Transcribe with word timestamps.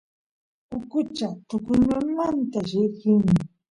ukucha 0.77 1.29
tukuymamanta 1.49 2.59
llikin 2.69 3.23